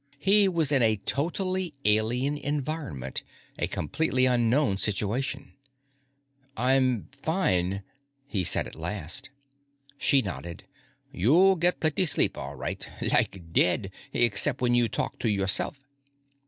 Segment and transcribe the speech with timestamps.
[0.17, 3.21] He was in a totally alien environment,
[3.59, 5.53] a completely unknown situation.
[6.57, 7.83] "I'm fine,"
[8.25, 9.29] he said at last.
[9.99, 10.63] She nodded.
[11.11, 12.89] "You get plenty sleep, all right.
[12.99, 15.79] Like dead, except when you talk to yourself."